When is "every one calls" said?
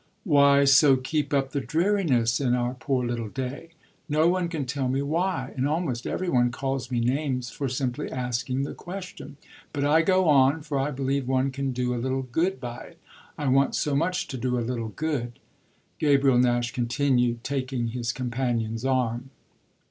6.07-6.89